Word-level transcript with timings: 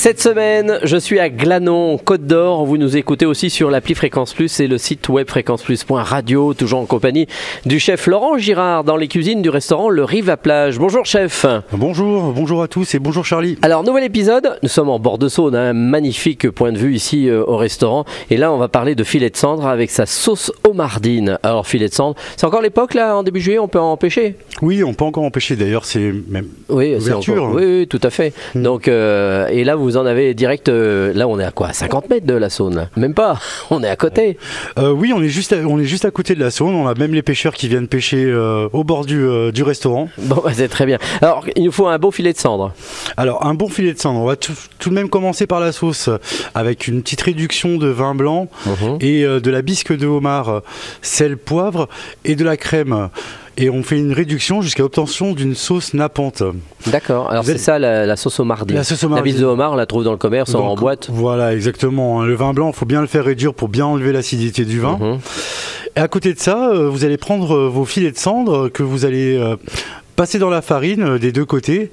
Cette 0.00 0.20
semaine, 0.22 0.78
je 0.84 0.96
suis 0.96 1.18
à 1.18 1.28
Glanon, 1.28 1.98
Côte 1.98 2.24
d'Or. 2.24 2.64
Vous 2.64 2.76
nous 2.78 2.96
écoutez 2.96 3.26
aussi 3.26 3.50
sur 3.50 3.68
l'appli 3.68 3.96
Fréquence 3.96 4.32
Plus 4.32 4.60
et 4.60 4.68
le 4.68 4.78
site 4.78 5.08
web 5.08 5.28
fréquenceplus.radio, 5.28 6.54
toujours 6.54 6.78
en 6.78 6.86
compagnie 6.86 7.26
du 7.66 7.80
chef 7.80 8.06
Laurent 8.06 8.38
Girard 8.38 8.84
dans 8.84 8.96
les 8.96 9.08
cuisines 9.08 9.42
du 9.42 9.50
restaurant 9.50 9.88
Le 9.88 10.04
Rive 10.04 10.30
à 10.30 10.36
Plage. 10.36 10.78
Bonjour 10.78 11.04
chef. 11.04 11.44
Bonjour, 11.72 12.32
bonjour 12.32 12.62
à 12.62 12.68
tous 12.68 12.94
et 12.94 13.00
bonjour 13.00 13.24
Charlie. 13.24 13.58
Alors, 13.60 13.82
nouvel 13.82 14.04
épisode, 14.04 14.60
nous 14.62 14.68
sommes 14.68 14.88
en 14.88 15.00
bord 15.00 15.18
de 15.18 15.26
Saône, 15.26 15.56
un 15.56 15.72
magnifique 15.72 16.48
point 16.48 16.70
de 16.70 16.78
vue 16.78 16.94
ici 16.94 17.28
euh, 17.28 17.42
au 17.44 17.56
restaurant. 17.56 18.04
Et 18.30 18.36
là, 18.36 18.52
on 18.52 18.56
va 18.58 18.68
parler 18.68 18.94
de 18.94 19.02
filet 19.02 19.30
de 19.30 19.36
cendre 19.36 19.66
avec 19.66 19.90
sa 19.90 20.06
sauce 20.06 20.52
homardine. 20.62 21.40
Alors, 21.42 21.66
filet 21.66 21.88
de 21.88 21.94
cendre, 21.94 22.14
c'est 22.36 22.46
encore 22.46 22.62
l'époque 22.62 22.94
là, 22.94 23.16
en 23.16 23.24
début 23.24 23.40
juillet, 23.40 23.58
on 23.58 23.66
peut 23.66 23.80
en 23.80 23.96
pêcher 23.96 24.36
Oui, 24.62 24.84
on 24.84 24.94
peut 24.94 25.06
encore 25.06 25.24
empêcher 25.24 25.56
d'ailleurs, 25.56 25.84
c'est 25.84 26.12
même 26.28 26.46
Oui, 26.68 26.94
c'est 27.00 27.12
encore- 27.12 27.52
oui, 27.52 27.64
oui, 27.80 27.86
tout 27.88 28.00
à 28.04 28.10
fait. 28.10 28.32
Mm. 28.54 28.62
Donc, 28.62 28.86
euh, 28.86 29.48
et 29.48 29.64
là, 29.64 29.74
vous 29.74 29.87
en 29.96 30.06
avez 30.06 30.34
direct. 30.34 30.68
euh, 30.68 31.12
là, 31.14 31.26
on 31.28 31.38
est 31.38 31.44
à 31.44 31.50
quoi 31.50 31.72
50 31.72 32.10
mètres 32.10 32.26
de 32.26 32.34
la 32.34 32.50
Saône 32.50 32.76
là 32.76 32.88
Même 32.96 33.14
pas. 33.14 33.38
On 33.70 33.82
est 33.82 33.88
à 33.88 33.96
côté. 33.96 34.38
Euh, 34.78 34.90
oui, 34.90 35.12
on 35.14 35.22
est, 35.22 35.28
juste 35.28 35.52
à, 35.52 35.56
on 35.58 35.78
est 35.78 35.84
juste 35.84 36.04
à 36.04 36.10
côté 36.10 36.34
de 36.34 36.40
la 36.40 36.50
Saône, 36.50 36.74
on 36.74 36.86
a 36.86 36.94
même 36.94 37.12
les 37.14 37.22
pêcheurs 37.22 37.54
qui 37.54 37.68
viennent 37.68 37.88
pêcher 37.88 38.24
euh, 38.24 38.68
au 38.72 38.82
bord 38.84 39.04
du, 39.04 39.20
euh, 39.20 39.52
du 39.52 39.62
restaurant. 39.62 40.08
Bon, 40.18 40.42
bah, 40.44 40.50
c'est 40.54 40.68
très 40.68 40.84
bien. 40.86 40.98
Alors, 41.22 41.44
il 41.56 41.64
nous 41.64 41.72
faut 41.72 41.86
un 41.86 41.98
beau 41.98 42.10
filet 42.10 42.32
de 42.32 42.38
cendre. 42.38 42.72
Alors, 43.16 43.46
un 43.46 43.54
bon 43.54 43.68
filet 43.68 43.92
de 43.92 43.98
cendre, 43.98 44.20
on 44.20 44.26
va 44.26 44.36
tout, 44.36 44.52
tout 44.78 44.90
de 44.90 44.94
même 44.94 45.08
commencer 45.08 45.46
par 45.46 45.60
la 45.60 45.72
sauce 45.72 46.08
euh, 46.08 46.18
avec 46.54 46.86
une 46.88 47.02
petite 47.02 47.22
réduction 47.22 47.76
de 47.76 47.88
vin 47.88 48.14
blanc 48.14 48.48
et 49.00 49.24
euh, 49.24 49.40
de 49.40 49.50
la 49.50 49.62
bisque 49.62 49.96
de 49.96 50.06
homard, 50.06 50.48
euh, 50.48 50.60
sel, 51.02 51.36
poivre 51.36 51.88
et 52.24 52.34
de 52.36 52.44
la 52.44 52.56
crème. 52.56 53.08
Et 53.60 53.70
on 53.70 53.82
fait 53.82 53.98
une 53.98 54.12
réduction 54.12 54.62
jusqu'à 54.62 54.84
obtention 54.84 55.32
d'une 55.32 55.56
sauce 55.56 55.92
nappante. 55.92 56.44
D'accord. 56.86 57.28
Alors, 57.30 57.44
c'est 57.44 57.52
êtes- 57.52 57.58
ça 57.58 57.78
la, 57.80 58.06
la 58.06 58.16
sauce 58.16 58.38
homardine. 58.38 58.76
La 58.76 58.84
sauce 58.84 59.02
La 59.02 59.08
homardine. 59.08 59.32
bise 59.32 59.40
de 59.40 59.46
homard, 59.46 59.72
on 59.72 59.76
la 59.76 59.84
trouve 59.86 60.04
dans 60.04 60.12
le 60.12 60.16
commerce 60.16 60.54
en 60.54 60.76
boîte. 60.76 61.08
Voilà, 61.10 61.54
exactement. 61.54 62.22
Le 62.22 62.34
vin 62.34 62.52
blanc, 62.54 62.68
il 62.68 62.74
faut 62.76 62.86
bien 62.86 63.00
le 63.00 63.08
faire 63.08 63.24
réduire 63.24 63.54
pour 63.54 63.68
bien 63.68 63.84
enlever 63.86 64.12
l'acidité 64.12 64.64
du 64.64 64.78
vin. 64.78 64.96
Mhm. 65.00 65.18
Et 65.96 66.00
à 66.00 66.06
côté 66.06 66.32
de 66.34 66.38
ça, 66.38 66.68
euh, 66.68 66.88
vous 66.88 67.04
allez 67.04 67.16
prendre 67.16 67.52
euh, 67.56 67.68
vos 67.68 67.84
filets 67.84 68.12
de 68.12 68.16
cendre 68.18 68.66
euh, 68.66 68.68
que 68.68 68.84
vous 68.84 69.04
allez 69.04 69.36
passer 70.18 70.40
dans 70.40 70.50
la 70.50 70.62
farine 70.62 71.04
euh, 71.04 71.18
des 71.20 71.30
deux 71.30 71.44
côtés 71.44 71.92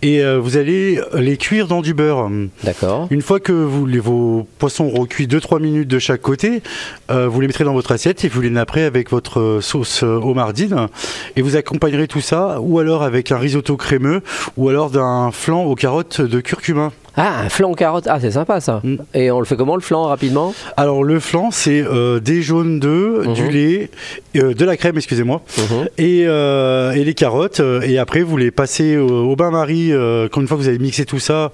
et 0.00 0.24
euh, 0.24 0.38
vous 0.38 0.56
allez 0.56 0.98
les 1.12 1.36
cuire 1.36 1.68
dans 1.68 1.82
du 1.82 1.92
beurre. 1.92 2.30
D'accord. 2.64 3.06
Une 3.10 3.20
fois 3.20 3.38
que 3.38 3.52
vous, 3.52 3.84
les, 3.84 3.98
vos 3.98 4.48
poissons 4.58 4.86
auront 4.86 5.04
cuit 5.04 5.26
2-3 5.26 5.60
minutes 5.60 5.86
de 5.86 5.98
chaque 5.98 6.22
côté, 6.22 6.62
euh, 7.10 7.28
vous 7.28 7.38
les 7.42 7.46
mettrez 7.46 7.64
dans 7.64 7.74
votre 7.74 7.92
assiette 7.92 8.24
et 8.24 8.28
vous 8.28 8.40
les 8.40 8.48
napperez 8.48 8.84
avec 8.84 9.10
votre 9.10 9.58
sauce 9.60 10.02
homardine 10.02 10.88
et 11.36 11.42
vous 11.42 11.56
accompagnerez 11.56 12.08
tout 12.08 12.22
ça 12.22 12.60
ou 12.62 12.78
alors 12.78 13.02
avec 13.02 13.30
un 13.30 13.36
risotto 13.36 13.76
crémeux 13.76 14.22
ou 14.56 14.70
alors 14.70 14.88
d'un 14.88 15.30
flan 15.30 15.64
aux 15.64 15.74
carottes 15.74 16.22
de 16.22 16.40
curcuma. 16.40 16.92
Ah, 17.16 17.40
un 17.44 17.48
flan 17.48 17.72
carotte. 17.74 18.06
Ah, 18.08 18.18
c'est 18.20 18.30
sympa 18.32 18.60
ça. 18.60 18.80
Mm. 18.84 18.96
Et 19.14 19.30
on 19.30 19.38
le 19.38 19.46
fait 19.46 19.56
comment 19.56 19.74
le 19.76 19.80
flan 19.82 20.02
rapidement? 20.04 20.54
Alors 20.76 21.02
le 21.02 21.18
flan 21.20 21.50
c'est 21.50 21.82
euh, 21.82 22.20
des 22.20 22.42
jaunes 22.42 22.78
d'œufs, 22.80 23.26
Mhm. 23.26 23.32
du 23.34 23.48
lait, 23.50 23.90
euh, 24.36 24.52
de 24.54 24.64
la 24.64 24.76
crème 24.76 24.96
excusez-moi 24.96 25.42
Mhm. 25.58 25.88
et, 25.98 26.24
euh, 26.26 26.92
et 26.92 27.04
les 27.04 27.14
carottes 27.14 27.60
et 27.82 27.98
après 27.98 28.20
vous 28.22 28.36
les 28.36 28.50
passez 28.50 28.96
au, 28.98 29.08
au 29.30 29.36
bain-marie 29.36 29.92
quand 30.30 30.40
une 30.40 30.46
fois 30.46 30.56
que 30.56 30.62
vous 30.62 30.68
avez 30.68 30.78
mixé 30.78 31.04
tout 31.06 31.18
ça 31.18 31.52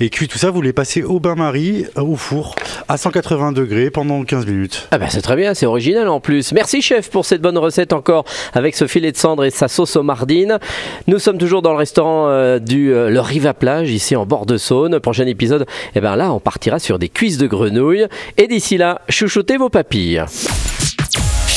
et 0.00 0.10
cuit 0.10 0.28
tout 0.28 0.38
ça 0.38 0.50
vous 0.50 0.60
les 0.62 0.72
passez 0.72 1.02
au 1.02 1.20
bain-marie 1.20 1.86
au 1.96 2.16
four 2.16 2.54
à 2.88 2.96
180 2.96 3.52
degrés 3.52 3.90
pendant 3.90 4.22
15 4.24 4.46
minutes. 4.46 4.88
Ah 4.90 4.98
bah 4.98 5.06
c'est 5.08 5.22
très 5.22 5.36
bien, 5.36 5.54
c'est 5.54 5.66
original 5.66 6.08
en 6.08 6.20
plus. 6.20 6.52
Merci 6.52 6.82
chef 6.82 7.10
pour 7.10 7.24
cette 7.24 7.40
bonne 7.40 7.58
recette 7.58 7.92
encore 7.92 8.24
avec 8.54 8.74
ce 8.76 8.86
filet 8.86 9.12
de 9.12 9.16
cendre 9.16 9.44
et 9.44 9.50
sa 9.50 9.68
sauce 9.68 9.96
homardine. 9.96 10.58
Nous 11.06 11.18
sommes 11.18 11.38
toujours 11.38 11.62
dans 11.62 11.72
le 11.72 11.78
restaurant 11.78 12.58
du 12.58 12.90
Le 12.90 13.20
Rive 13.20 13.46
à 13.46 13.54
Plage 13.54 13.90
ici 13.90 14.14
en 14.16 14.26
bord 14.26 14.44
de 14.46 14.56
Saône. 14.56 14.97
Prochain 15.00 15.26
épisode, 15.26 15.66
et 15.94 16.00
ben 16.00 16.16
là 16.16 16.32
on 16.32 16.40
partira 16.40 16.78
sur 16.78 16.98
des 16.98 17.08
cuisses 17.08 17.38
de 17.38 17.46
grenouille 17.46 18.06
et 18.36 18.46
d'ici 18.46 18.76
là, 18.76 19.00
chouchoutez 19.08 19.56
vos 19.56 19.68
papilles. 19.68 20.24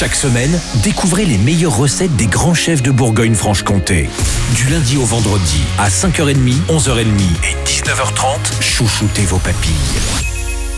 Chaque 0.00 0.14
semaine, 0.14 0.58
découvrez 0.82 1.26
les 1.26 1.36
meilleures 1.36 1.76
recettes 1.76 2.16
des 2.16 2.26
grands 2.26 2.54
chefs 2.54 2.82
de 2.82 2.90
Bourgogne-Franche-Comté. 2.90 4.08
Du 4.54 4.70
lundi 4.70 4.96
au 4.96 5.04
vendredi 5.04 5.60
à 5.78 5.90
5h30, 5.90 6.54
11h30 6.70 7.02
et 7.44 7.68
19h30, 7.68 8.62
chouchoutez 8.62 9.26
vos 9.26 9.38
papilles. 9.38 9.72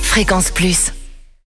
Fréquence 0.03 0.51
Plus. 0.51 0.93